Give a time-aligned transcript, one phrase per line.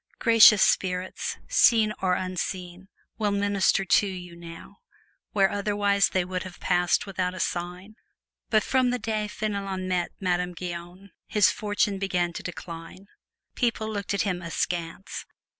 [0.17, 2.87] Gracious spirits, seen or unseen,
[3.19, 4.77] will minister to you now,
[5.31, 7.93] where otherwise they would have passed without a sign!
[8.49, 13.09] But from the day Fenelon met Madame Guyon his fortune began to decline.
[13.53, 15.27] People looked at him askance.